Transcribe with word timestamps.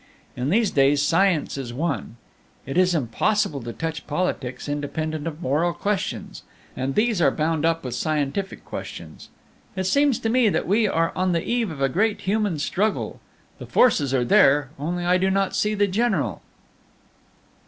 In 0.35 0.49
these 0.49 0.71
days 0.71 0.99
science 0.99 1.59
is 1.59 1.75
one; 1.75 2.15
it 2.65 2.75
is 2.75 2.95
impossible 2.95 3.61
to 3.61 3.71
touch 3.71 4.07
politics 4.07 4.67
independent 4.67 5.27
of 5.27 5.43
moral 5.43 5.73
questions, 5.73 6.41
and 6.75 6.95
these 6.95 7.21
are 7.21 7.29
bound 7.29 7.65
up 7.67 7.83
with 7.83 7.93
scientific 7.93 8.65
questions. 8.65 9.29
It 9.75 9.83
seems 9.83 10.17
to 10.21 10.29
me 10.29 10.49
that 10.49 10.65
we 10.65 10.87
are 10.87 11.11
on 11.15 11.33
the 11.33 11.43
eve 11.45 11.69
of 11.69 11.81
a 11.81 11.87
great 11.87 12.21
human 12.21 12.57
struggle; 12.57 13.19
the 13.59 13.67
forces 13.67 14.11
are 14.11 14.25
there; 14.25 14.71
only 14.79 15.05
I 15.05 15.19
do 15.19 15.29
not 15.29 15.55
see 15.55 15.75
the 15.75 15.85
General. 15.85 16.41